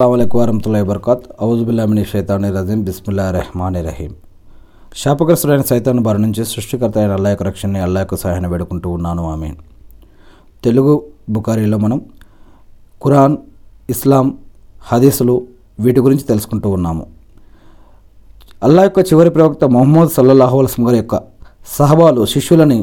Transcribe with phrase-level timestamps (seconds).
[0.00, 4.10] అస్సలం వరహతుల్లా వబర్కాత్ ఔజుబుల్లామిని షైతాని రజీం బిస్మిల్లా రెహమాని రహీం
[4.96, 9.22] శాపగ్రస్తుడైన సైతాన్ బారి నుంచి సృష్టికర్త అయిన అల్లా యొక్క రక్షణని అల్లా యొక్క సహాయాన్ని వేడుకుంటూ ఉన్నాను.
[9.32, 9.48] ఆమె
[10.64, 10.92] తెలుగు
[11.36, 12.00] బుకారీలో మనం
[13.04, 13.34] ఖురాన్
[13.94, 14.28] ఇస్లాం
[14.90, 15.34] హదీసులు
[15.80, 17.06] వీటి గురించి తెలుసుకుంటూ ఉన్నాము.
[18.68, 21.18] అల్లా యొక్క చివరి ప్రవక్త మొహమ్మద్ సల్లల్లాహు అలస్లం గారి యొక్క
[21.78, 22.78] సహబాలు శిష్యులని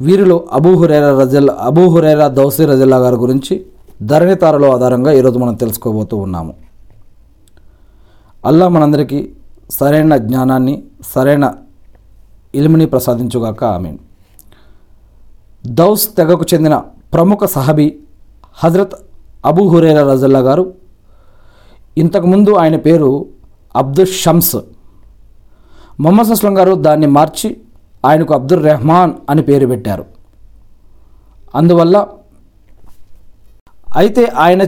[0.00, 3.56] వీరిలో అబూ హురైరా రజల్ అబూ హురైరా దౌసీ రజల్లా గారి గురించి
[4.02, 6.54] ధరణి తారలో ఆధారంగా ఈరోజు మనం తెలుసుకోబోతూ ఉన్నాము.
[8.46, 9.30] అల్లా మనందరికీ
[9.70, 11.54] సరైన జ్ఞానాన్ని సరైన
[12.54, 13.96] ఇలుమిని ప్రసాదించుగాక ఆమె
[15.66, 16.82] దౌస్ తెగకు చెందిన
[17.14, 17.96] ప్రముఖ సహబీ
[18.54, 18.94] హజరత్
[19.44, 20.74] అబూ హురేరా రజల్లా గారు
[21.98, 23.26] ఇంతకుముందు ఆయన పేరు
[23.76, 24.56] అబ్దుల్ షమ్స్.
[26.00, 27.56] మొహమ్మద్ అస్లం గారు దాన్ని మార్చి
[28.06, 30.04] ఆయనకు అబ్దుల్ రెహమాన్ అని పేరు పెట్టారు.
[31.54, 32.06] అందువల్ల
[33.96, 34.64] అయితే ఆయన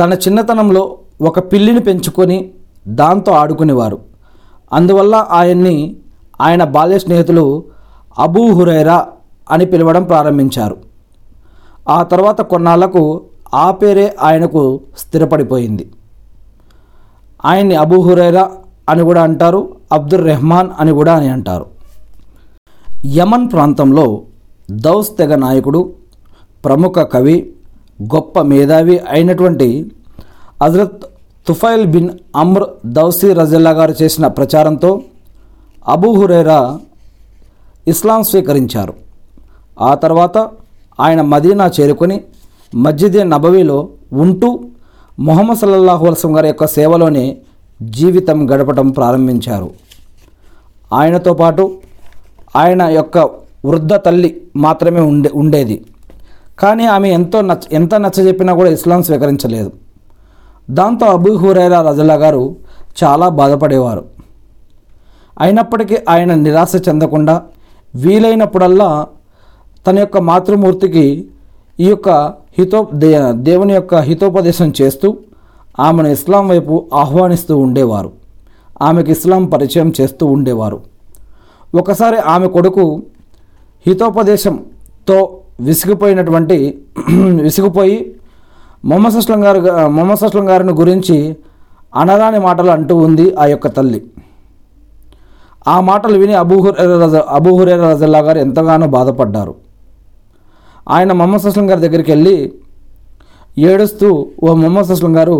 [0.00, 2.50] తన చిన్నతనంలో ఒక పిల్లిని పెంచుకొని
[2.88, 3.98] దాంతో ఆడుకునేవారు.
[4.72, 5.96] అందువల్ల ఆయన్ని
[6.40, 7.64] ఆయన బాల్య స్నేహితులు
[8.18, 9.06] అబూ హురైరా
[9.50, 10.76] అని పిలవడం ప్రారంభించారు.
[11.88, 13.22] ఆ తర్వాత కొన్నాళ్ళకు
[13.54, 15.90] ఆ పేరే ఆయనకు స్థిరపడిపోయింది.
[17.44, 18.50] ఆయన్ని అబూ హురైరా
[18.88, 21.66] అని కూడా అంటారు అబ్దుర్ రెహమాన్ అని కూడా అని అంటారు.
[23.06, 24.22] యమన్ ప్రాంతంలో
[24.70, 25.92] దౌస్ తెగ నాయకుడు
[26.64, 27.52] ప్రముఖ కవి
[28.02, 29.92] గొప్ప మేధావి అయినటువంటి
[30.62, 31.04] Hazrat
[31.48, 35.02] Tufail bin Amr Dausi రజల్లా గారు చేసిన ప్రచారంతో
[35.88, 36.78] అబూ హురైరా
[37.88, 38.94] ఇస్లాం స్వీకరించారు.
[39.80, 40.50] ఆ తర్వాత
[41.00, 42.20] ఆయన మదీనా చేరుకొని
[42.74, 44.60] మస్జిద్ నబవీలో ఉంటూ
[45.18, 47.36] మొహమ్మద్ సల్లల్లాహు అలసం గారి యొక్క సేవలోనే
[47.82, 49.70] జీవితం గడపటం ప్రారంభించారు.
[50.92, 51.78] ఆయనతో పాటు
[52.56, 53.18] ఆయన యొక్క
[53.64, 55.86] వృద్ధ తల్లి మాత్రమే ఉండే ఉండేది.
[56.60, 59.70] కానీ ఆమె ఎంతో నచ్చ ఎంత నచ్చజెప్పినా కూడా ఇస్లాం స్వీకరించలేదు.
[60.70, 62.56] దాంతో అబూ హురైరా రజల్లా గారు
[63.04, 64.04] చాలా బాధపడేవారు.
[65.40, 67.42] అయినప్పటికీ ఆయన నిరాశ చెందకుండా
[67.94, 69.06] వీలైనప్పుడల్లా
[69.86, 71.28] తన యొక్క మాతృమూర్తికి
[71.80, 72.08] ఈ యొక్క
[72.58, 75.16] హితో దే దేవుని యొక్క హితోపదేశం చేస్తూ
[75.80, 78.12] ఆమెను ఇస్లాం వైపు ఆహ్వానిస్తూ ఉండేవారు.
[78.82, 80.80] ఆమెకు ఇస్లాం పరిచయం చేస్తూ ఉండేవారు.
[81.74, 83.02] ఒకసారి ఆమె కొడుకు
[83.86, 85.36] హితోపదేశంతో
[85.68, 86.56] విసిగిపోయినటువంటి
[87.46, 87.96] విసిగిపోయి
[88.84, 89.60] మొహమ్మద్ అస్లం గారు
[89.96, 91.16] మొహమ్మద్ అస్లం గారిని గురించి
[91.94, 94.00] అనరాని మాటలు అంటూ ఉంది ఆ యొక్క తల్లి.
[95.68, 99.54] ఆ మాటలు విని అబూహురేర రజ అబూహురేర రజల్లా గారు ఎంతగానో బాధపడ్డారు.
[100.88, 102.36] ఆయన మొహమ్మద్ అస్లం గారి దగ్గరికి వెళ్ళి
[103.58, 104.08] ఏడుస్తూ
[104.42, 105.36] ఓ మొహమ్మద్ అస్లం గారు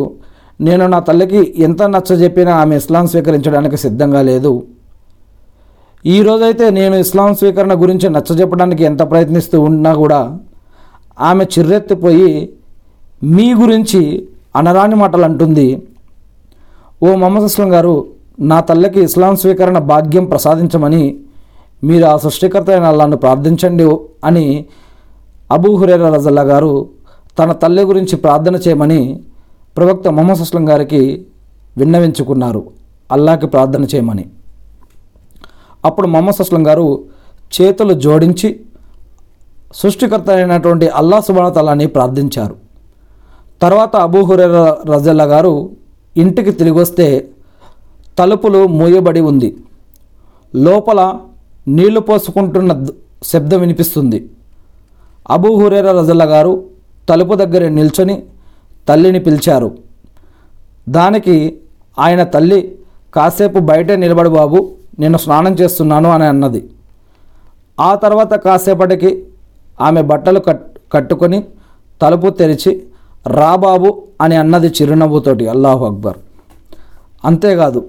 [0.60, 4.52] నేను నా తల్లికి ఎంత నచ్చ చెప్పినా ఆమె ఇస్లాం స్వీకరించడానికి సిద్ధంగా లేదు.
[6.06, 10.38] ఈ రోజైతే నేను ఇస్లాం స్వీకరణ గురించి నచ్చజెప్పడానికి ఎంత ప్రయత్నిస్తూ ఉన్నా కూడా
[11.20, 12.52] ఆమె చిర్రెత్తిపోయి
[13.22, 15.82] మీ గురించి అనరాని మాటలు అంటుంది.
[17.02, 18.06] ఓ మొహమ్మద్ అస్లం గారు
[18.40, 21.20] నా తల్లికి ఇస్లాం స్వీకరణ భాగ్యం ప్రసాదించమని
[21.84, 24.64] మీరు ఆ సృష్టికర్త అయిన అల్లాను ప్రార్థించండి అని
[25.52, 26.88] అబూ హురేర రజల్లా గారు
[27.38, 29.20] తన తల్లి గురించి ప్రార్థన చేయమని
[29.76, 31.26] ప్రవక్త మొహమ్మద్ అస్లం గారికి
[31.76, 32.64] విన్నవించుకున్నారు.
[33.12, 34.26] అల్లాకి ప్రార్థన చేయమని.
[35.84, 37.04] అప్పుడు మొహమ్మద్ అస్లం గారు
[37.60, 38.60] చేతులు జోడించి
[39.74, 42.56] సృష్టికర్త అయినటువంటి అల్లా సుబానతలాని ప్రార్థించారు.
[43.62, 45.70] తర్వాత అబూహురేర రజల్లా గారు
[46.16, 47.28] ఇంటికి తిరిగి వస్తే
[48.18, 49.56] తలుపులు మూయబడి ఉంది.
[50.54, 51.14] లోపల
[51.68, 52.86] నీళ్ళు పోసుకుంటున్న
[53.24, 54.30] శబ్దం వినిపిస్తుంది.
[55.30, 56.64] అబూహురేర రజల్లా గారు
[57.08, 58.22] తలుపు దగ్గర నిల్చొని
[58.88, 59.78] తల్లిని పిలిచారు.
[60.88, 61.58] దానికి
[61.98, 62.78] ఆయన తల్లి
[63.14, 66.62] కాసేపు బయటే నిలబడు బాబు నేను స్నానం చేస్తున్నాను అని అన్నది.
[67.78, 69.10] ఆ తర్వాత కాసేపటికి
[69.80, 71.44] ఆమె బట్టలు కట్ కట్టుకొని
[72.02, 72.82] తలుపు తెరిచి
[73.26, 76.18] రాబాబు అని అన్నది చిరునవ్వుతోటి అల్లాహు అక్బర్.
[77.24, 77.80] అంతేకాదు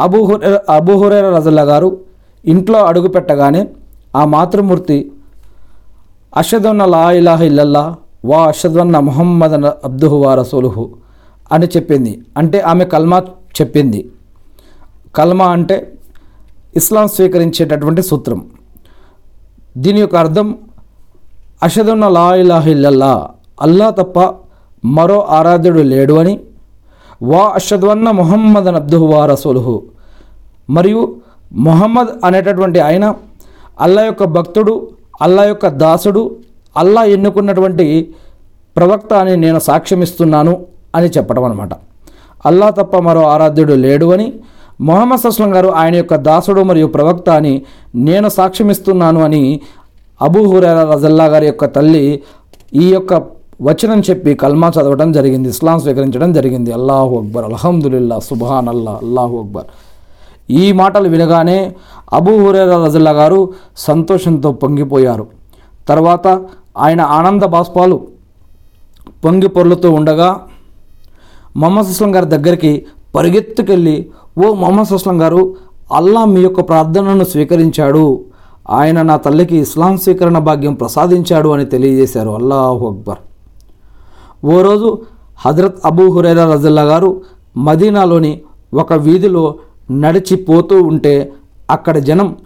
[0.00, 1.88] అబూహురే అబూహురేర అబూ రజల్లా గారు
[2.44, 3.68] ఇంట్లో అడుగు పెట్టగానే
[4.16, 5.12] ఆ మాతృమూర్తి
[6.36, 9.54] అషదున్న లా ఇలాహ ఇల్లల్లా వా అషద్వన్న మొహమ్మద్
[9.88, 10.84] అబ్దుహు వా రసూలుహు
[11.52, 12.12] అని చెప్పింది.
[12.36, 13.18] అంటే ఆమె కల్మా
[13.60, 14.00] చెప్పింది.
[15.16, 15.91] కల్మా అంటే
[16.76, 18.46] ఇస్లాం స్వీకరించేటటువంటి సూత్రం.
[19.76, 20.58] దీని యొక్క అర్థం
[21.62, 23.30] అషదున్న లా
[23.62, 24.34] అల్లా తప్ప
[24.84, 26.40] మరో ఆరాధ్యుడు లేడు అని.
[27.22, 29.82] వా అషద్వన్న ముహమ్మద్ అబ్దుహు వా రసూలుహు.
[30.70, 31.16] మరియు
[31.52, 33.14] మొహమ్మద్ అనేటటువంటి ఆయన
[33.80, 34.88] అల్లా యొక్క భక్తుడు
[35.22, 36.36] అల్లా యొక్క దాసుడు
[36.76, 38.14] అల్లా ఎన్నుకున్నటువంటి
[38.76, 41.70] ప్రవక్త అని నేను సాక్ష్యమిస్తున్నాను అని చెప్పడం అనమాట
[42.46, 44.32] అల్లా తప్ప మరో ఆరాధ్యుడు లేడు అని
[44.82, 47.62] మొహమ్మద్ సస్లం గారు ఆయన యొక్క దాసుడు మరియు ప్రవక్త అని
[47.94, 49.60] నేను సాక్ష్యమిస్తున్నాను అని
[50.20, 52.22] అబూ హురేరా రజల్లా గారి యొక్క తల్లి
[52.74, 53.14] ఈ యొక్క
[53.62, 56.72] వచనం చెప్పి కల్మా చదవడం జరిగింది ఇస్లాం స్వీకరించడం జరిగింది.
[56.72, 59.64] అల్లాహు అక్బర్ అల్హమ్దుల్లా సుబాన్ అల్లా అల్లాహు అక్బర్.
[60.50, 61.74] ఈ మాటలు వినగానే
[62.12, 65.26] అబూ హురేరా రజల్లా గారు సంతోషంతో పొంగిపోయారు.
[65.88, 66.26] తర్వాత
[66.78, 68.06] ఆయన ఆనంద బాష్పాలు
[69.24, 70.40] పొంగి పొర్లుతూ ఉండగా
[71.56, 75.56] మొహమ్మద్ అస్లం గారి దగ్గరికి పరిగెత్తుకెళ్ళి ఓ మొహమ్మద్ అస్లం గారు
[75.92, 78.20] అల్లా మీ యొక్క ప్రార్థనను స్వీకరించాడు.
[78.70, 82.30] ఆయన నా తల్లికి ఇస్లాం స్వీకరణ భాగ్యం ప్రసాదించాడు అని తెలియజేశారు.
[82.30, 83.18] అల్లాహు అక్బర్.
[84.44, 84.98] ఓ రోజు
[85.38, 87.22] హజరత్ అబూ హురైరా రజల్లా గారు
[87.56, 88.40] మదీనాలోని
[88.74, 89.54] ఒక వీధిలో
[89.90, 91.32] నడిచిపోతూ ఉంటే
[91.70, 92.36] అక్కడ జనం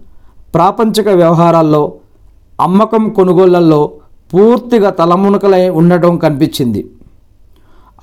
[0.54, 1.92] ప్రాపంచిక వ్యవహారాల్లో
[2.60, 3.92] అమ్మకం కొనుగోళ్ళలో
[4.34, 6.90] పూర్తిగా తలమునకలై ఉండటం కనిపించింది.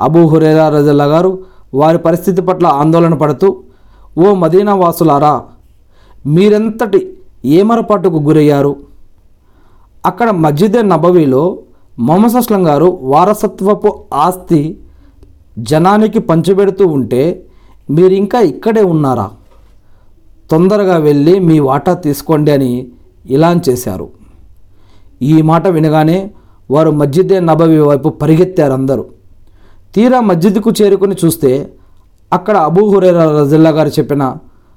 [0.01, 1.39] అబూ హురేరా రజల్లా గారు
[1.74, 3.63] వారి పరిస్థితి పట్ల ఆందోళన పడుతూ
[4.18, 5.44] ఓ మదీనా వాసులారా
[6.27, 8.75] మీరెంతటి ఏమరపాటుకు గురయ్యారు?
[10.06, 11.60] అక్కడ మస్జిద్ నబవీలో
[12.00, 14.77] మొహమ్మద్ అస్లం గారు వారసత్వపు ఆస్తి
[15.60, 17.45] జనానికి పంచిపెడుతూ ఉంటే
[17.92, 19.31] మీరు ఇంకా ఇక్కడే ఉన్నారా?
[20.51, 22.88] తొందరగా వెళ్ళి మీ వాటా తీసుకోండి అని
[23.25, 24.10] ఇలాన్ చేశారు.
[25.21, 26.31] ఈ మాట వినగానే
[26.71, 29.06] వారు మస్జిద్ నబవి వైపు పరిగెత్తారు అందరూ
[29.95, 31.69] తీరా మస్జిద్కు చేరుకుని చూస్తే
[32.33, 34.24] అక్కడ అబూహురేరా రజిల్లా గారు చెప్పిన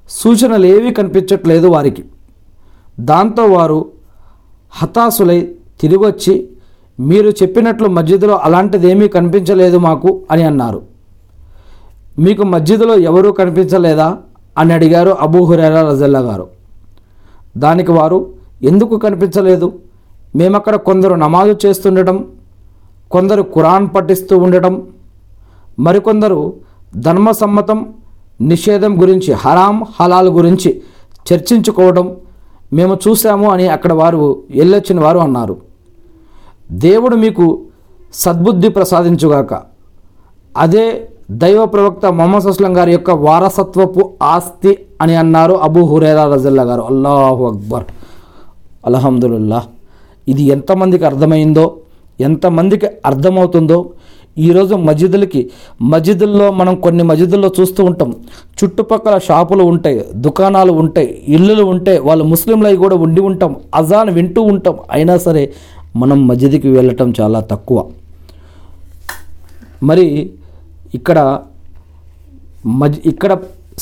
[0.09, 2.03] సూచనలు ఏవీ కనిపించట్లేదు వారికి.
[2.99, 3.79] దాంతో వారు
[4.73, 5.39] హతాశులై
[5.81, 6.49] తిరిగొచ్చి
[6.99, 10.81] మీరు చెప్పినట్లు మస్జిద్లో అలాంటిదేమీ కనిపించలేదు మాకు అని అన్నారు.
[12.19, 14.17] మీకు మస్జిద్లో ఎవరూ కనిపించలేదా
[14.57, 16.47] అని అడిగారు అబూహురేరా రజల్లా గారు.
[17.57, 18.19] దానికి వారు
[18.63, 19.67] ఎందుకు కనిపించలేదు?
[20.35, 22.17] మేమక్కడ కొందరు నమాజు చేస్తుండటం
[23.11, 24.73] కొందరు ఖురాన్ పఠిస్తూ ఉండటం
[25.79, 26.39] మరికొందరు
[26.95, 27.93] ధర్మసమ్మతం
[28.41, 30.81] నిషేధం గురించి హరాం హలాల్ గురించి
[31.33, 32.15] చర్చించుకోవడం
[32.73, 35.57] మేము చూసాము అని అక్కడ వారు వెళ్ళొచ్చిన వారు అన్నారు.
[36.71, 37.61] దేవుడు మీకు
[38.13, 39.61] సద్బుద్ధి ప్రసాదించుగాక.
[40.57, 46.81] అదే దైవ ప్రవక్త మొహమ్మద్ అస్లం గారి యొక్క వారసత్వపు ఆస్తి అని అన్నారు అబూ హురేరా రజల్లా గారు.
[46.81, 47.83] అల్లాహు అక్బర్.
[48.85, 49.63] అల్హమ్దుల్లా
[50.27, 51.77] ఇది ఎంతమందికి అర్థమైందో
[52.19, 53.89] ఎంతమందికి అర్థమవుతుందో
[54.45, 55.41] ఈరోజు మజిదులకి
[55.81, 58.09] మజిదుల్లో మనం కొన్ని మజిదుల్లో చూస్తూ ఉంటాం.
[58.57, 64.77] చుట్టుపక్కల షాపులు ఉంటాయి దుకాణాలు ఉంటాయి ఇల్లులు ఉంటాయి వాళ్ళు ముస్లింలై కూడా ఉండి ఉంటాం అజాన్ వింటూ ఉంటాం.
[64.91, 65.43] అయినా సరే
[65.95, 67.77] మనం మస్జిద్కి వెళ్ళటం చాలా తక్కువ.
[69.83, 70.05] మరి
[70.95, 71.19] ఇక్కడ
[72.65, 73.31] మజ్ ఇక్కడ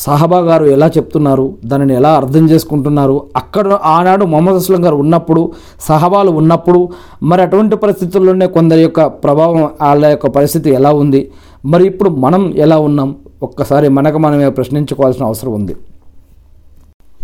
[0.04, 1.46] సహబా గారు ఎలా చెప్తున్నారు?
[1.66, 3.16] దానిని ఎలా అర్థం చేసుకుంటున్నారు?
[3.36, 5.52] అక్కడ ఆనాడు మొహమ్మద్ అస్లం గారు ఉన్నప్పుడు
[5.88, 6.90] సహబాలు ఉన్నప్పుడు
[7.24, 11.32] మరి అటువంటి పరిస్థితుల్లోనే కొందరి యొక్క ప్రభావం వాళ్ళ యొక్క పరిస్థితి ఎలా ఉంది?
[11.66, 13.16] మరి ఇప్పుడు మనం ఎలా ఉన్నాం?
[13.44, 15.76] ఒక్కసారి మనకు మనమే ప్రశ్నించుకోవాల్సిన అవసరం ఉంది.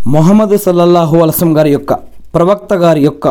[0.08, 1.94] మొహమ్మద్ సల్లల్లాహు అలసం గారి యొక్క
[2.36, 3.28] ప్రవక్త గారి యొక్క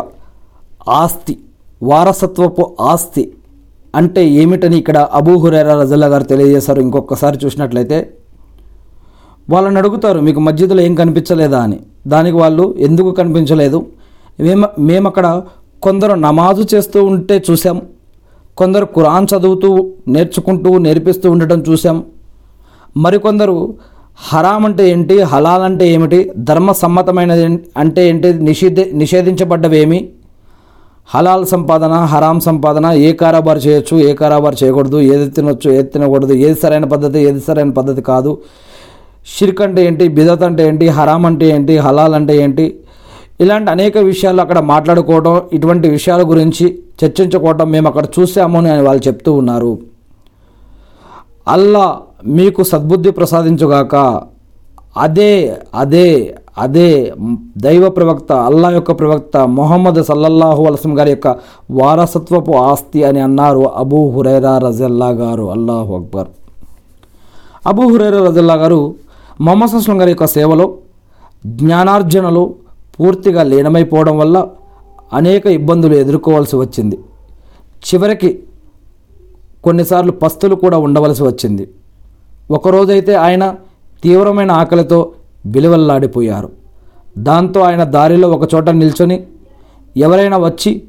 [0.89, 1.39] ఆస్తి
[1.83, 3.33] వారసత్వపు ఆస్తి
[3.95, 6.81] అంటే ఏమిటని ఇక్కడ అబూ హురేరా రజల్లా గారు తెలియజేశారు.
[6.81, 7.99] ఇంకొకసారి చూసినట్లయితే
[9.51, 11.61] వాళ్ళని అడుగుతారు మీకు మధ్యలో ఏం కనిపించలేదా?
[11.63, 11.79] అని.
[12.07, 13.79] దానికి వాళ్ళు ఎందుకు కనిపించలేదు?
[14.41, 15.27] మేము మేము అక్కడ
[15.83, 17.77] కొందరు నమాజు చేస్తూ ఉంటే చూసాం
[18.57, 19.69] కొందరు ఖురాన్ చదువుతూ
[20.09, 21.97] నేర్చుకుంటూ నేర్పిస్తూ ఉండటం చూసాం
[22.97, 23.55] మరికొందరు
[24.31, 27.45] హరాం అంటే ఏంటి హలాల్ అంటే ఏమిటి ధర్మ సమ్మతమైనది
[27.77, 30.01] అంటే ఏంటి నిషేధ నిషేధించబడ్డవేమి?
[31.15, 36.61] హలాల్ సంపాదన హరాం సంపాదన ఏ కారాబారు చేయొచ్చు ఏ కారాబారు చేయకూడదు ఏది తినొచ్చు ఏది తినకూడదు ఏది
[36.61, 38.33] సరైన పద్ధతి ఏది సరైన పద్ధతి కాదు.
[39.37, 42.67] షిర్క్ అంటే ఏంటి బిదత్ అంటే ఏంటి హరామ్ అంటే ఏంటి హలాల్ అంటే ఏంటి
[43.45, 46.67] ఇలాంటి అనేక విషయాలు అక్కడ మాట్లాడుకోవడం ఇటువంటి విషయాల గురించి
[47.01, 49.73] చర్చించుకోవడం మేము అక్కడ చూసాము అని వాళ్ళు చెప్తూ ఉన్నారు.
[51.49, 51.87] అల్లా
[52.39, 53.97] మీకు సద్బుద్ధి ప్రసాదించుగాక
[55.05, 55.33] అదే
[55.75, 56.09] అదే
[56.59, 56.89] అదే
[57.65, 61.29] దైవ ప్రవక్త అల్లా యొక్క ప్రవక్త మొహమ్మద్ సల్లల్లాహు అలసం గారి యొక్క
[61.71, 65.45] వారసత్వపు ఆస్తి అని అన్నారు అబూ హురైరా రజల్లా గారు.
[65.51, 66.29] అల్లాహు అక్బర్.
[67.67, 68.81] అబూ హురైరా రజల్లా గారు
[69.41, 70.79] మొహమ్మద్ అస్లం గారి యొక్క సేవలో
[71.47, 72.55] జ్ఞానార్జనలో
[73.01, 74.49] పూర్తిగా లీనమైపోవడం వల్ల
[75.13, 76.99] అనేక ఇబ్బందులు ఎదుర్కోవాల్సి వచ్చింది.
[77.89, 78.43] చివరికి
[79.65, 81.69] కొన్నిసార్లు పస్తులు కూడా ఉండవలసి వచ్చింది.
[82.51, 83.55] ఒకరోజైతే ఆయన
[84.05, 85.13] తీవ్రమైన ఆకలితో
[85.47, 86.51] విలువల్లాడిపోయారు.
[87.19, 89.25] దాంతో ఆయన దారిలో ఒక చోట నిల్చొని
[89.97, 90.83] ఎవరైనా వచ్చి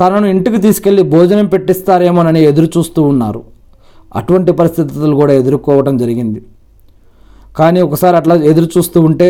[0.00, 3.42] తనను ఇంటికి తీసుకెళ్ళి భోజనం పెట్టిస్తారేమోనని ఎదురు చూస్తూ ఉన్నారు.
[4.16, 6.42] అటువంటి పరిస్థితులు కూడా ఎదుర్కోవడం జరిగింది.
[7.58, 9.28] కానీ ఒకసారి అట్లా ఎదురు చూస్తూ ఉంటే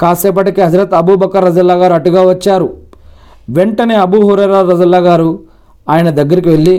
[0.00, 2.68] కాసేపటికి హజరత్ అబూబకర్ రజల్లా గారు అటుగా వచ్చారు.
[3.56, 5.30] వెంటనే అబూ హురేరా రజల్లా గారు
[5.88, 6.76] ఆయన దగ్గరికి వెళ్ళి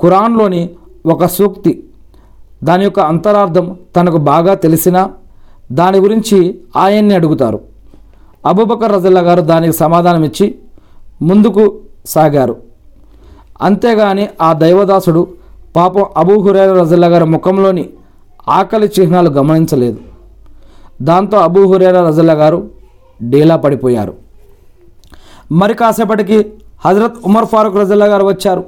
[0.00, 0.62] ఖురాన్లోని
[1.06, 1.72] ఒక సూక్తి
[2.64, 4.98] దాని యొక్క అంతరార్థం తనకు బాగా తెలిసిన
[5.72, 6.38] దాని గురించి
[6.76, 7.60] ఆయన్ని అడుగుతారు.
[8.46, 10.46] అబూబకర్ రజల్లా గారు దానికి సమాధానం ఇచ్చి
[11.22, 11.64] ముందుకు
[12.06, 12.54] సాగారు.
[13.62, 15.22] అంతేగాని ఆ దైవదాసుడు
[15.76, 17.84] పాపం అబూ హురైరా రజల్లా గారి ముఖంలోని
[18.48, 19.98] ఆకలి చిహ్నాలు గమనించలేదు.
[21.02, 22.70] దాంతో అబూ హురేరా రజల్లా గారు
[23.22, 24.14] డీలా పడిపోయారు.
[25.52, 26.52] మరి కాసేపటికి
[26.86, 28.64] హజరత్ ఉమర్ ఫారూక్ రజల్లా గారు వచ్చారు.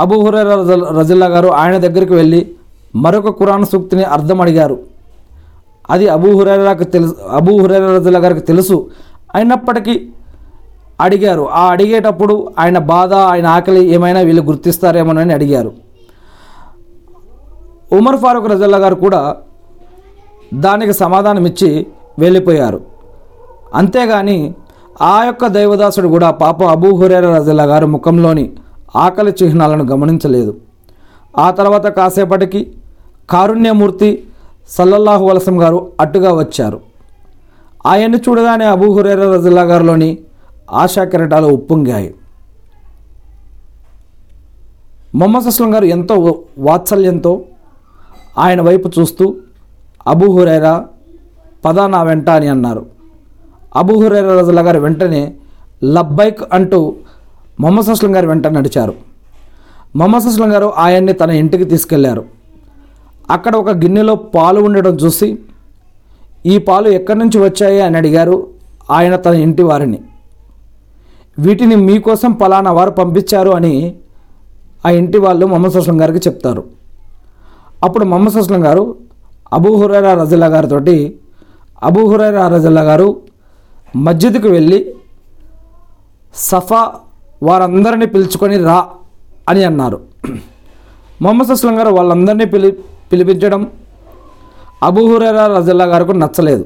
[0.00, 0.54] అబూ హురేరా
[0.98, 2.50] రజల్లా గారు ఆయన దగ్గరికి వెళ్ళి
[2.96, 4.78] మరొక కురాన్ సూక్తిని అర్థం అడిగారు.
[5.90, 8.90] అది అబూ హురేరాకు తెలుసు అబూ హురేరా రజల్లా గారికి తెలుసు
[9.34, 10.08] అయినప్పటికీ
[11.00, 11.50] అడిగారు.
[11.50, 15.81] ఆ అడిగేటప్పుడు ఆయన బాధ ఆయన ఆకలి ఏమైనా వీళ్ళు గుర్తిస్తారేమోనని అడిగారు.
[17.92, 19.36] ఉమర్ ఫారూక్ రజల్లా గారు కూడా
[20.54, 21.86] దానికి సమాధానం ఇచ్చి
[22.18, 22.80] వెళ్ళిపోయారు.
[23.74, 24.54] అంతేగాని
[25.02, 28.50] ఆ యొక్క దైవదాసుడు కూడా పాప అబూ హురేర రజల్లా గారు ముఖంలోని
[28.96, 30.56] ఆకలి చిహ్నాలను గమనించలేదు.
[31.38, 32.74] ఆ తర్వాత కాసేపటికి
[33.30, 34.24] కారుణ్యమూర్తి
[34.68, 36.80] సల్లల్లాహు వలసం గారు అట్టుగా వచ్చారు.
[37.86, 40.18] ఆయన్ని చూడగానే అబూ హురేర రజల్లా గారిలోని
[40.72, 42.14] ఆశా కిరటాలు ఉప్పొంగాయి.
[45.14, 47.40] మొహమ్మద్ అస్లం గారు ఎంతో వాత్సల్యంతో
[48.38, 49.36] ఆయన వైపు చూస్తూ
[50.06, 50.44] అబూ
[51.64, 52.86] పదా నా వెంట అని అన్నారు.
[53.76, 55.34] అబూ హురైరా గారు వెంటనే
[55.84, 56.94] లబ్బైక్ అంటూ
[57.60, 58.94] మొహమ్మద్ అస్లం గారి వెంట నడిచారు.
[59.96, 62.24] మొహమ్మద్ గారు ఆయన్ని తన ఇంటికి తీసుకెళ్ళారు.
[63.30, 65.38] అక్కడ ఒక గిన్నెలో పాలు ఉండడం చూసి
[66.46, 67.80] ఈ పాలు ఎక్కడి నుంచి వచ్చాయి?
[67.80, 68.46] అని అడిగారు
[68.90, 69.98] ఆయన తన ఇంటి వారిని.
[71.38, 73.94] వీటిని మీకోసం పలానా వారు పంపించారు అని
[74.86, 76.81] ఆ ఇంటి వాళ్ళు మొహమ్మద్ గారికి చెప్తారు.
[77.84, 78.96] అప్పుడు మొహమ్మద్ సుస్లం గారు
[79.52, 80.78] అబూహురైరా రజల్లా గారితో
[81.82, 83.20] అబూహురైరా రజల్లా గారు
[83.96, 84.94] మస్జిద్కు వెళ్ళి
[86.34, 86.92] సఫా
[87.42, 88.88] వారందరినీ పిలుచుకొని రా
[89.48, 90.00] అని అన్నారు.
[91.22, 92.72] మొహమ్మద్ సుస్లం గారు వాళ్ళందరినీ పిలి
[93.12, 93.70] పిలిపించడం
[94.82, 96.64] అబూహురైరా రజల్లా గారికి నచ్చలేదు.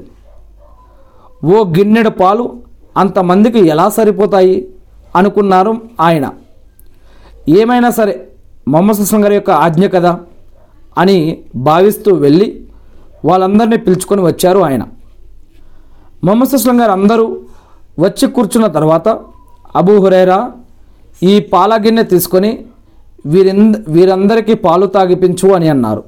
[1.45, 2.53] ఓ గిన్నెడు పాలు
[2.97, 4.67] అంతమందికి ఎలా సరిపోతాయి
[5.15, 6.31] అనుకున్నారు ఆయన.
[7.49, 8.27] ఏమైనా సరే
[8.67, 10.19] మొహమ్మద్ సుస్లం గారి యొక్క ఆజ్ఞ కదా?
[11.01, 11.17] అని
[11.67, 12.47] భావిస్తూ వెళ్ళి
[13.27, 14.83] వాళ్ళందరినీ పిలుచుకొని వచ్చారు ఆయన.
[16.25, 17.25] మొహమ్మద్ సుస్లం గారు అందరూ
[18.05, 19.07] వచ్చి కూర్చున్న తర్వాత
[19.79, 20.39] అబూ హురైరా
[21.31, 22.51] ఈ పాల గిన్నె తీసుకొని
[23.33, 26.03] వీరింద వీరందరికీ పాలు తాగిపించు అని అన్నారు.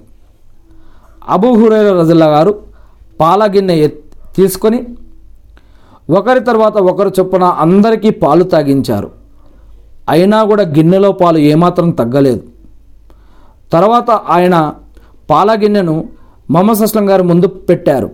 [1.36, 2.51] అబూ హురైరా రజల్లా గారు
[3.22, 3.75] పాల గిన్నె
[4.38, 4.79] తీసుకొని
[6.17, 9.10] ఒకరి తర్వాత ఒకరు చొప్పున అందరికీ పాలు తాగించారు.
[10.13, 12.41] అయినా కూడా గిన్నెలో పాలు ఏమాత్రం తగ్గలేదు.
[13.74, 14.74] తర్వాత ఆయన
[15.30, 16.08] పాల గిన్నెను
[16.50, 18.10] మొహమ్మద్ అస్లం గారు ముందు పెట్టారు.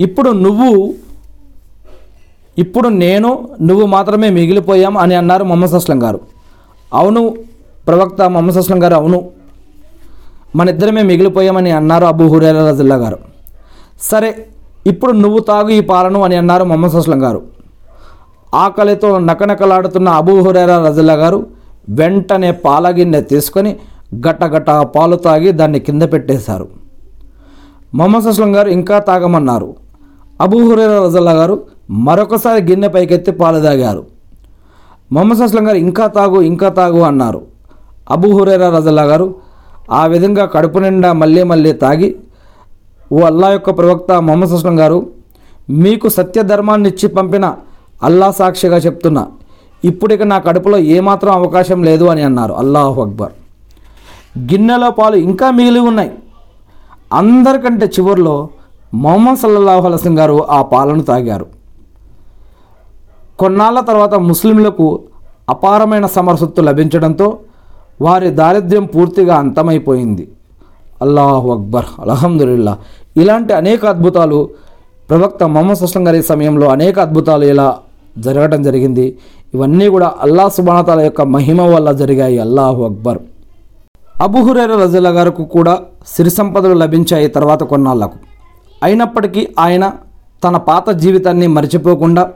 [0.00, 0.94] ఇప్పుడు నువ్వు
[2.58, 6.20] ఇప్పుడు నేను నువ్వు మాత్రమే మిగిలిపోయాం అని అన్నారు మొహమ్మద్ అస్లం గారు.
[6.94, 7.36] అవును
[7.86, 9.30] ప్రవక్త మొహమ్మద్ అస్లం గారు అవును.
[10.56, 13.18] మన ఇద్దరమే మిగిలిపోయామని అన్నారు అబూ హురేరా రజల్లా గారు.
[14.00, 14.46] సరే
[14.86, 17.42] ఇప్పుడు నువ్వు తాగు ఈ పాలను అని అన్నారు మొహమ్మద్ అస్లం గారు.
[18.54, 21.46] ఆకలితో నకనకలాడుతున్న అబూ హురేరా రజిల్లా గారు
[21.88, 23.76] వెంటనే పాల గిన్నె తీసుకొని
[24.14, 26.68] గటగట పాలు తాగి దాన్ని కింద పెట్టేశారు.
[27.94, 29.76] మొహమ్మద్ అస్లం గారు ఇంకా తాగమన్నారు.
[30.40, 34.06] అబూహురేర రజల్లా గారు మరొకసారి గిన్నె పైకెత్తి పాలు తాగారు.
[35.12, 37.42] మొహమ్మద్ అస్లం గారు ఇంకా తాగు ఇంకా తాగు అన్నారు.
[38.10, 39.34] అబూ హురేరా రజల్లా గారు
[39.90, 42.16] ఆ విధంగా కడుపు నిండా మళ్ళీ మళ్ళీ తాగి
[43.12, 45.06] ఓ అల్లా యొక్క ప్రవక్త మొహమ్మద్ అస్లం గారు
[45.70, 47.56] మీకు సత్యధర్మాన్ని ఇచ్చి పంపిన
[48.02, 49.26] అల్లా సాక్షిగా చెప్తున్నా
[49.84, 52.52] ఇప్పుడిక నా కడుపులో ఏమాత్రం అవకాశం లేదు అని అన్నారు.
[52.52, 53.32] అల్లాహ్ అక్బర్.
[54.38, 56.10] గిన్నెలో పాలు ఇంకా మిగిలి ఉన్నాయి.
[57.12, 58.48] అందరికంటే చివరిలో
[58.94, 61.46] మొహమ్మద్ సల్లల్లాహు అలసం గారు ఆ పాలను తాగారు.
[63.38, 65.00] కొన్నాళ్ళ తర్వాత ముస్లింలకు
[65.48, 67.38] అపారమైన సమరసత్తు లభించడంతో
[68.00, 70.28] వారి దారిద్ర్యం పూర్తిగా అంతమైపోయింది.
[71.02, 71.84] అల్లాహు అక్బర్.
[72.00, 72.78] అల్హమ్దుల్లా
[73.16, 74.50] ఇలాంటి అనేక అద్భుతాలు
[75.10, 77.78] ప్రవక్త మొహమ్మద్ సుస్లం గారి సమయంలో అనేక అద్భుతాలు ఇలా
[78.18, 79.18] జరగడం జరిగింది.
[79.54, 82.38] ఇవన్నీ కూడా అల్లా సుబానతాల యొక్క మహిమ వల్ల జరిగాయి.
[82.38, 83.18] అల్లాహు అక్బర్.
[84.20, 88.18] అబుహురేర రజల గారికి కూడా సిరి సంపదలు లభించాయి తర్వాత కొన్నాళ్ళకు.
[88.82, 89.92] అయినప్పటికీ ఆయన
[90.44, 92.30] తన పాత జీవితాన్ని మర్చిపోకుండా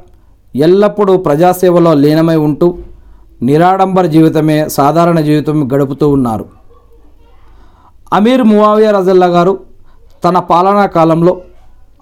[0.57, 2.75] ఎల్లప్పుడూ ప్రజాసేవలో లీనమై ఉంటూ
[3.43, 6.45] నిరాడంబర జీవితమే సాధారణ జీవితం గడుపుతూ ఉన్నారు.
[8.13, 9.59] అమీర్ మువావియా రజల్లా గారు
[10.25, 11.37] తన పాలనా కాలంలో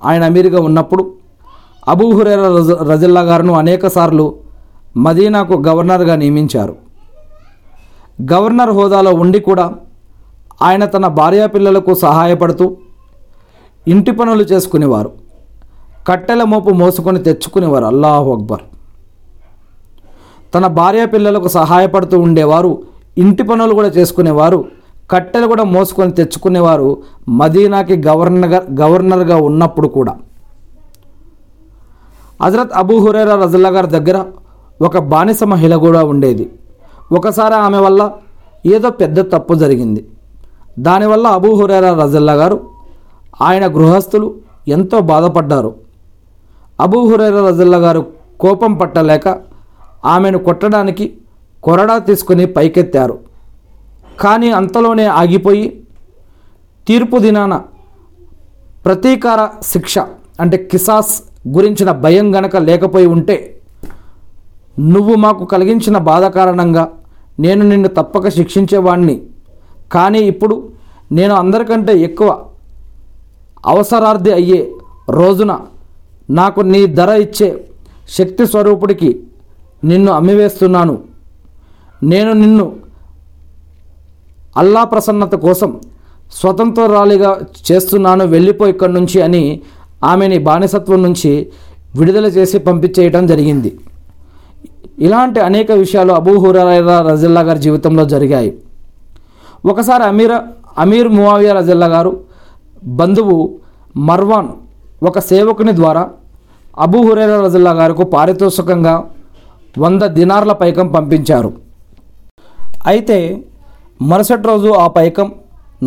[0.04, 1.12] ఆయన అమీర్గా ఉన్నప్పుడు
[1.88, 4.43] అబూ హురేర రజ రజల్లా గారును అనేకసార్లు
[4.96, 6.76] మదీనాకు గవర్నర్గా నియమించారు.
[8.32, 9.74] గవర్నర్ హోదాలో ఉండి కూడా
[10.62, 12.76] ఆయన తన భార్యా పిల్లలకు సహాయపడుతూ
[13.88, 15.12] ఇంటి పనులు చేసుకునేవారు.
[16.08, 17.84] కట్టెల మోపు మోసుకొని తెచ్చుకునేవారు.
[17.84, 18.60] అల్లాహు అక్బర్.
[20.54, 22.82] తన భార్య పిల్లలకు సహాయపడుతూ ఉండేవారు.
[23.18, 24.64] ఇంటి పనులు కూడా చేసుకునేవారు.
[25.10, 27.02] కట్టెలు కూడా మోసుకొని తెచ్చుకునేవారు.
[27.28, 30.16] మదీనాకి గవర్నర్గా గవర్నర్గా ఉన్నప్పుడు కూడా.
[32.42, 34.24] హజరత్ అబూ హురేరా రజల్లా గారి దగ్గర
[34.82, 36.50] ఒక బానిస మహిళ కూడా ఉండేది.
[37.12, 38.12] ఒకసారి ఆమె వల్ల
[38.66, 40.04] ఏదో పెద్ద తప్పు జరిగింది.
[40.78, 42.60] దానివల్ల అబూ హురేరా రజల్లా గారు
[43.42, 44.34] ఆయన గృహస్థులు
[44.68, 45.74] ఎంతో బాధపడ్డారు.
[46.80, 48.06] అబూ హురేరా రజల్లా గారు
[48.40, 49.28] కోపం పట్టలేక
[50.04, 51.14] ఆమెను కొట్టడానికి
[51.62, 53.18] కొరడా తీసుకుని పైకెత్తారు.
[54.20, 55.84] కానీ అంతలోనే ఆగిపోయి
[56.88, 57.62] తీర్పు దినాన
[58.84, 59.98] ప్రతీకార శిక్ష
[60.40, 63.53] అంటే కిసాస్ గురించిన భయం గనక లేకపోయి ఉంటే
[64.78, 66.88] నువ్వు మాకు కలిగించిన బాధ కారణంగా
[67.40, 69.20] నేను నిన్ను తప్పక శిక్షించేవాణ్ణి.
[69.92, 70.68] కానీ ఇప్పుడు
[71.12, 72.44] నేను అందరికంటే ఎక్కువ
[73.66, 74.70] అవసరార్థి అయ్యే
[75.10, 75.58] రోజున
[76.30, 77.48] నాకు నీ ధర ఇచ్చే
[78.08, 79.20] శక్తి స్వరూపుడికి
[79.84, 81.02] నిన్ను అమ్మివేస్తున్నాను.
[82.02, 82.72] నేను నిన్ను
[84.56, 85.80] అల్లా ప్రసన్నత కోసం
[86.32, 89.60] స్వతంత్రాలిగా చేస్తున్నాను వెళ్ళిపో ఇక్కడి నుంచి అని
[90.04, 91.32] ఆమెని బానిసత్వం నుంచి
[91.96, 93.78] విడుదల చేసి పంపించేయటం జరిగింది.
[95.06, 98.50] ఇలాంటి అనేక విషయాలు అబూ హురైరా రజిల్లా గారి జీవితంలో జరిగాయి.
[99.70, 100.34] ఒకసారి అమీర్
[100.84, 102.12] అమీర్ మువావియా రజిల్లా గారు
[103.00, 103.36] బంధువు
[104.08, 104.50] మర్వాన్
[105.08, 106.02] ఒక సేవకుని ద్వారా
[106.84, 108.94] అబూ హురైరా రజిల్లా గారికి పారితోషికంగా
[109.84, 111.50] వంద దినార్ల పైకం పంపించారు.
[112.92, 113.18] అయితే
[114.10, 115.28] మరుసటి రోజు ఆ పైకం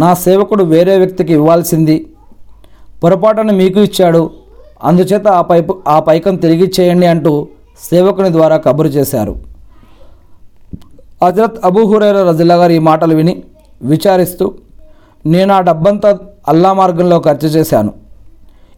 [0.02, 1.98] నా సేవకుడు వేరే వ్యక్తికి ఇవ్వాల్సింది
[3.04, 4.24] పొరపాటున మీకు ఇచ్చాడు
[4.90, 7.34] అందుచేత ఆ పైపు ఆ పైకం తిరిగి చేయండి అంటూ
[7.84, 9.36] సేవకుని ద్వారా కబురు చేశారు.
[11.24, 13.44] హజరత్ అబూహురైర రజిల్లా గారు ఈ మాటలు విని
[13.82, 14.54] విచారిస్తూ
[15.26, 16.18] నేను ఆ డబ్బంతా
[16.48, 17.94] అల్లా మార్గంలో ఖర్చు చేశాను.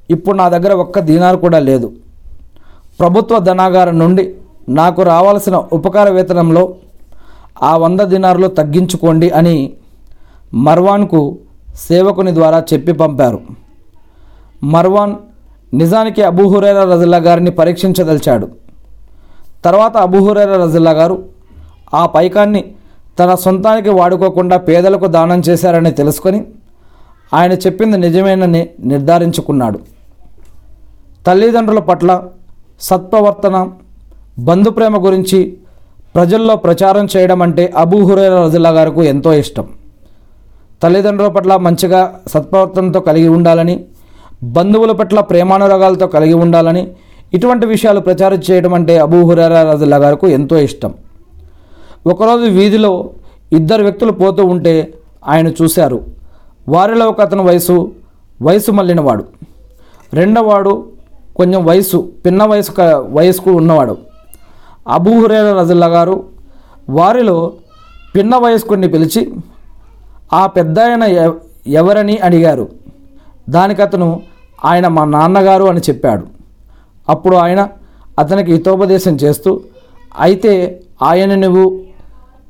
[0.09, 1.93] ఇప్పుడు నా దగ్గర ఒక్క దీనారు కూడా లేదు.
[2.99, 4.35] ప్రభుత్వ ధనాగారం నుండి
[4.69, 6.75] నాకు రావాల్సిన ఉపకార వేతనంలో
[7.63, 9.73] ఆ వంద దినార్లు తగ్గించుకోండి అని
[10.53, 11.37] మర్వాన్కు
[11.87, 13.39] సేవకుని ద్వారా చెప్పి పంపారు.
[14.63, 15.15] మర్వాన్
[15.73, 18.47] నిజానికి అబూ హురైరా రజిల్లా గారిని పరీక్షించదలిచాడు.
[19.65, 21.15] తర్వాత అబుహురేర రజిల్లా గారు
[21.93, 22.61] ఆ పైకాన్ని
[23.19, 26.39] తన సొంతానికి వాడుకోకుండా పేదలకు దానం చేశారని తెలుసుకొని
[27.33, 28.61] ఆయన చెప్పింది నిజమేనని
[28.91, 29.79] నిర్ధారించుకున్నాడు.
[31.27, 32.09] తల్లిదండ్రుల పట్ల
[32.81, 33.57] సత్ప్రవర్తన
[34.39, 35.39] బంధుప్రేమ గురించి
[36.15, 39.65] ప్రజల్లో ప్రచారం చేయడం అంటే అబూ రజిల్లా గారికి ఎంతో ఇష్టం.
[40.83, 43.75] తల్లిదండ్రుల పట్ల మంచిగా సత్ప్రవర్తనతో కలిగి ఉండాలని
[44.43, 46.83] బంధువుల పట్ల ప్రేమానురాగాలతో కలిగి ఉండాలని
[47.33, 50.93] ఇటువంటి విషయాలు ప్రచారం చేయడం అంటే అబూ హురైరా రజుల్లా గారికి ఎంతో ఇష్టం.
[52.07, 53.09] ఒకరోజు వీధిలో
[53.53, 54.93] ఇద్దరు వ్యక్తులు పోతూ ఉంటే
[55.27, 56.03] ఆయన చూశారు.
[56.69, 57.91] వారిలో ఒక అతని వయసు
[58.41, 59.25] వయసు మళ్ళినవాడు.
[60.13, 60.85] రెండవవాడు
[61.35, 62.71] కొంచెం వయసు పిన్న వయసు
[63.09, 63.97] వయసుకు ఉన్నవాడు.
[64.87, 66.23] అబూహురేరా రజుల్లా గారు
[66.89, 67.53] వారిలో
[68.15, 69.33] పిన్న వయస్కుడిని పిలిచి
[70.33, 70.75] ఆ పెద్ద
[71.67, 72.69] ఎవరని అడిగారు.
[73.49, 74.21] దానికి అతను
[74.65, 76.38] ఆయన మా నాన్నగారు అని చెప్పాడు.
[77.09, 77.67] అప్పుడు ఆయన
[78.19, 79.61] అతనికి హితోపదేశం చేస్తూ
[80.19, 81.81] అయితే ఆయన నువ్వు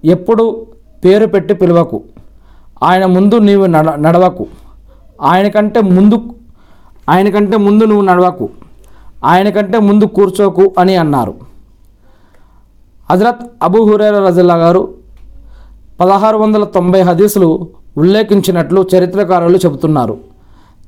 [0.05, 0.65] ఎప్పుడు
[1.05, 2.01] పేరు పెట్టి పిలవకు.
[2.83, 4.47] ఆయన ముందు నీవు నడ నడవకు.
[5.21, 6.21] ఆయనకంటే ముందు
[7.09, 8.49] ఆయనకంటే ముందు నువ్వు నడవకు.
[9.23, 11.33] ఆయనకంటే ముందు కూర్చోకు అని అన్నారు.
[13.11, 14.93] హజరత్ అబూ హురేర రజల్లా గారు
[15.99, 20.17] పదహారు వందల తొంభై హదీసులు ఉల్లేఖించినట్లు చరిత్రకారులు చెబుతున్నారు.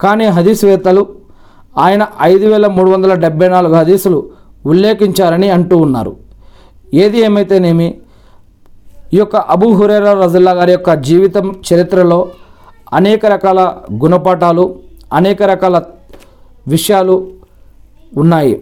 [0.01, 1.07] కానీ హదీస్వేత్తలు
[1.77, 4.19] ఆయన ఐదు వేల మూడు వందల డెబ్బై నాలుగు హదీసులు
[4.65, 6.15] ఉల్లేఖించారని అంటూ ఉన్నారు.
[6.93, 7.88] ఏది ఏమైతేనేమి
[9.13, 12.19] ఈ యొక్క అబూ హురేరా రజల్లా గారి యొక్క జీవితం చరిత్రలో
[12.93, 13.60] అనేక రకాల
[14.03, 14.65] గుణపాఠాలు
[15.13, 15.81] అనేక రకాల
[16.67, 17.15] విషయాలు
[18.17, 18.62] ఉన్నాయి.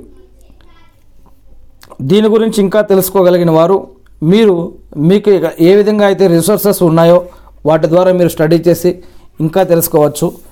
[2.02, 3.88] దీని గురించి ఇంకా తెలుసుకోగలిగిన వారు
[4.24, 7.24] మీరు మీకు ఏ విధంగా అయితే రిసోర్సెస్ ఉన్నాయో
[7.66, 9.04] వాటి ద్వారా మీరు స్టడీ చేసి
[9.40, 10.49] ఇంకా తెలుసుకోవచ్చు.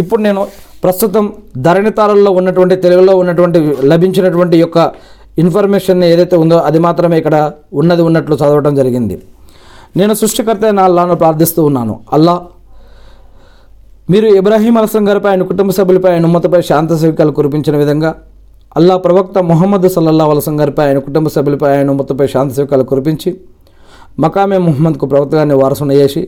[0.00, 0.40] ఇప్పుడు నేను
[0.84, 1.24] ప్రస్తుతం
[1.66, 3.58] ధరణితాళల్లో ఉన్నటువంటి తెలుగులో ఉన్నటువంటి
[3.92, 4.78] లభించినటువంటి యొక్క
[5.42, 7.36] ఇన్ఫర్మేషన్ ఏదైతే ఉందో అది మాత్రమే ఇక్కడ
[7.80, 9.16] ఉన్నది ఉన్నట్లు చదవడం జరిగింది.
[10.00, 11.94] నేను సృష్టికర్త అయిన అల్లాను ప్రార్థిస్తూ ఉన్నాను.
[12.16, 12.34] అల్లా
[14.12, 18.10] మీరు ఇబ్రాహీం అలసం గారిపై ఆయన కుటుంబ సభ్యులపై ఆయన ఉమ్మతపై శాంత సేవికలు కురిపించిన విధంగా
[18.78, 23.30] అల్లా ప్రవక్త మొహమ్మద్ సల్లల్లా అలసం గారిపై ఆయన కుటుంబ సభ్యులపై ఆయన ఉమ్మతపై శాంత సేవికలు కురిపించి
[24.24, 26.22] మకామే ముహమ్మద్కు ప్రవక్తగాన్ని వారసున చేసి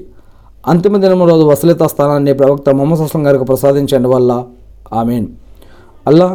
[0.67, 4.31] అంతిమ దినం రోజు వసలిత స్థానాన్ని ప్రవక్త మొహమ్మద్ అస్లం గారికి ప్రసాదించండి వల్ల
[4.93, 5.27] ఆమెన్.
[6.07, 6.29] అల్లా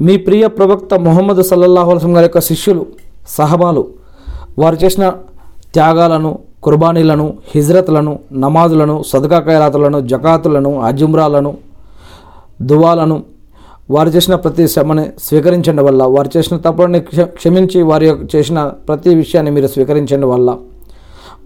[0.00, 2.82] మీ ప్రియ ప్రవక్త మొహమ్మద్ సల్లల్లాహు అలసం గారి యొక్క శిష్యులు
[3.28, 3.82] సహబాలు
[4.58, 5.04] వారు చేసిన
[5.72, 6.30] త్యాగాలను
[6.62, 11.52] కుర్బానీలను హిజ్రత్లను నమాజులను సదకా ఖైరాతులను జకాతులను అజుమ్రాలను
[12.62, 13.16] దువాలను
[13.90, 19.14] వారు చేసిన ప్రతి శ్రమని స్వీకరించండి వల్ల వారు చేసిన తప్పులని క్ష- క్షమించి వారి యొక్క చేసిన ప్రతి
[19.14, 20.50] విషయాన్ని మీరు స్వీకరించండి వల్ల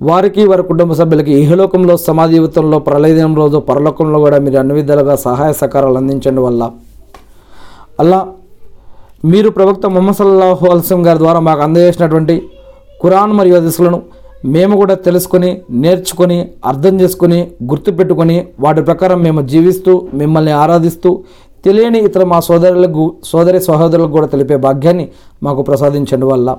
[0.00, 5.98] వారికి వారి కుటుంబ సభ్యులకి ఇహలోకంలో సమాజీవితంలో ప్రళయదినం రోజు పరలోకంలో కూడా మీరు అన్ని విధాలుగా సహాయ సహకారాలు
[6.00, 6.62] అందించండి వల్ల.
[8.00, 8.18] అలా
[9.24, 12.35] మీరు ప్రవక్త మొహమ్మద్ సల్లాహు అల్సం గారి ద్వారా మాకు అందజేసినటువంటి
[13.02, 14.00] ఖురాన్ మరియు హదీసులను
[14.54, 15.50] మేము కూడా తెలుసుకొని
[15.85, 21.11] నేర్చుకొని అర్థం చేసుకొని గుర్తుపెట్టుకొని వాటి ప్రకారం మేము జీవిస్తూ మిమ్మల్ని ఆరాధిస్తూ
[21.64, 25.06] తెలియని ఇతర మా సోదరులకు సోదరి సహోదరులకు కూడా తెలిపే భాగ్యాన్ని
[25.42, 26.56] మాకు ప్రసాదించండి వల్ల.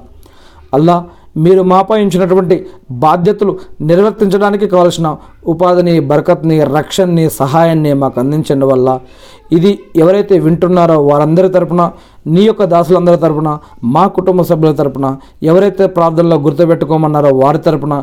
[0.73, 2.55] అల్లా మీరు మాపై ఉంచినటువంటి
[2.99, 3.53] బాధ్యతలు
[3.89, 5.07] నిర్వర్తించడానికి కావలసిన
[5.47, 8.87] ఉపాధిని బరకత్ని రక్షణని సహాయాన్ని మాకు అందించండి వల్ల
[9.51, 11.81] ఇది ఎవరైతే వింటున్నారో వారందరి తరపున
[12.27, 13.49] నీ యొక్క దాసులందరి తరపున
[13.93, 15.07] మా కుటుంబ సభ్యుల తరపున
[15.43, 17.93] ఎవరైతే ప్రార్థనలో గుర్తుపెట్టుకోమన్నారో వారి తరపున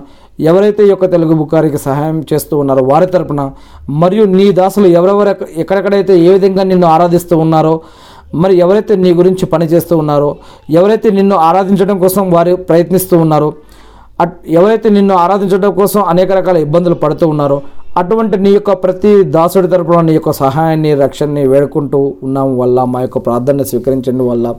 [0.42, 3.42] ఎవరైతే యొక్క తెలుగు బుక్కారికి సహాయం చేస్తూ ఉన్నారో వారి తరపున
[4.00, 7.74] మరియు నీ దాసులు ఎవరెవరు ఎక్కడెక్కడైతే ఏ విధంగా నిన్ను ఆరాధిస్తూ ఉన్నారో
[8.34, 10.36] మరి ఎవరైతే నీ గురించి పనిచేస్తూ ఉన్నారో
[10.70, 13.52] ఎవరైతే నిన్ను ఆరాధించడం కోసం వారు ప్రయత్నిస్తూ ఉన్నారో
[14.20, 17.62] అట్ ఎవరైతే నిన్ను ఆరాధించడం కోసం అనేక రకాల ఇబ్బందులు పడుతూ ఉన్నారో
[17.96, 23.18] అటువంటి నీ యొక్క ప్రతి దాసుడి తరపున నీ యొక్క సహాయాన్ని రక్షణని వేడుకుంటూ ఉన్నాం వల్ల మా యొక్క
[23.18, 24.54] ప్రార్థన స్వీకరించండి వల్ల.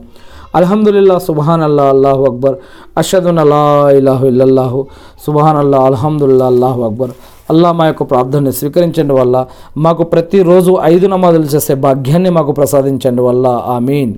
[0.54, 2.56] అల్హమ్దుల్లా సుబహాన్ అల్లా అల్లాహు అక్బర్.
[2.98, 4.86] అషదున్ అల్లా ఇలాహు ఇల్లల్లాహు.
[5.26, 7.10] సుబహాన్ అల్లా అల్హమ్దుల్లా అల్లాహు అక్బర్.
[7.50, 13.46] అల్లా మా యొక్క ప్రార్థనని స్వీకరించండి వల్ల మాకు ప్రతిరోజు ఐదు నమాజులు చేసే భాగ్యాన్ని మాకు ప్రసాదించండి వల్ల.
[13.66, 14.14] ఆమీన్.